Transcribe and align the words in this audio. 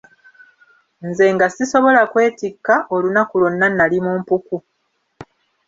Nze 1.07 1.25
nga 1.35 1.47
sisobola 1.55 2.01
kwetikka, 2.11 2.73
olunaku 2.95 3.33
lwonna 3.41 3.67
nali 3.69 3.99
mu 4.05 4.11
mpuku. 4.19 4.57